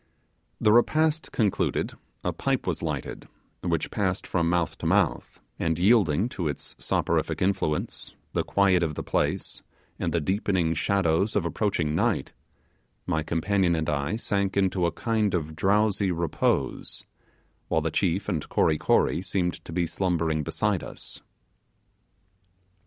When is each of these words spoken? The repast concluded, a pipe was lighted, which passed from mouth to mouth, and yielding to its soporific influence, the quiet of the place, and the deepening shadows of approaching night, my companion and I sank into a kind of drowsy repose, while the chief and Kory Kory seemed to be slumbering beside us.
The 0.59 0.71
repast 0.71 1.31
concluded, 1.31 1.93
a 2.23 2.33
pipe 2.33 2.65
was 2.65 2.81
lighted, 2.81 3.27
which 3.61 3.91
passed 3.91 4.25
from 4.25 4.49
mouth 4.49 4.75
to 4.79 4.87
mouth, 4.87 5.39
and 5.59 5.77
yielding 5.77 6.27
to 6.29 6.47
its 6.47 6.75
soporific 6.79 7.39
influence, 7.39 8.15
the 8.33 8.43
quiet 8.43 8.81
of 8.81 8.95
the 8.95 9.03
place, 9.03 9.61
and 9.99 10.11
the 10.11 10.19
deepening 10.19 10.73
shadows 10.73 11.35
of 11.35 11.45
approaching 11.45 11.93
night, 11.93 12.33
my 13.05 13.21
companion 13.21 13.75
and 13.75 13.89
I 13.91 14.15
sank 14.15 14.57
into 14.57 14.87
a 14.87 14.91
kind 14.91 15.35
of 15.35 15.55
drowsy 15.55 16.09
repose, 16.11 17.05
while 17.67 17.81
the 17.81 17.91
chief 17.91 18.27
and 18.27 18.49
Kory 18.49 18.79
Kory 18.79 19.21
seemed 19.21 19.63
to 19.65 19.71
be 19.71 19.85
slumbering 19.85 20.41
beside 20.41 20.81
us. 20.83 21.21